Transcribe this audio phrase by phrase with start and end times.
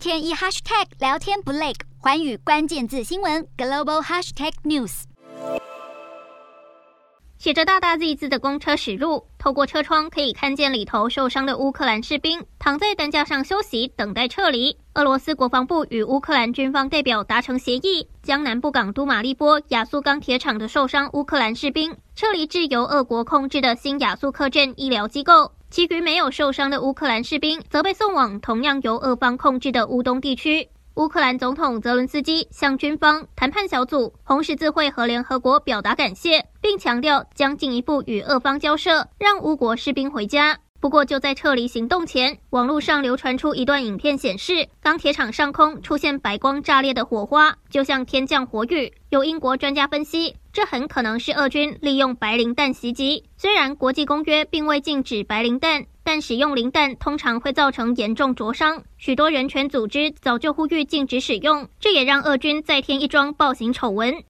[0.00, 5.02] 天一 hashtag 聊天不累，寰宇关键字新闻 global hashtag news。
[7.36, 14.74] 写着大大 Z 字的公车驶入，透过车窗可以看见里头受伤的乌克兰士兵躺在担架上休息，等待撤离。
[14.94, 30.68] 俄罗斯国防部与乌克兰军方代表达成协议，将南部港都马利波亚速钢铁厂的受伤乌克兰士兵撤离至由俄国控制的新亚速克镇医疗机构，其余没有受伤的乌克兰士兵则被送往同样由俄方控制的乌东地区。
[30.96, 40.58] 乌克兰总统泽伦斯基向军方、谈判小组、红十字会和联合国表达感谢，并强调将进一步与俄方交涉，让乌国士兵回家。
[40.80, 48.92] 不过，就在撤离行动前，网络上流传出一段影片，显示钢铁厂上空出现白光炸裂的火花，就像天降火雨。
[49.10, 53.24] 有英国专家分析，这很可能是俄军利用白磷弹袭击。
[53.36, 55.84] 虽然国际公约并未禁止白磷弹。
[56.02, 64.24] 但使用磷弹通常会造成严重灼伤，许多人权组织早就呼吁禁止使用，这也让俄军再添一桩暴行丑闻。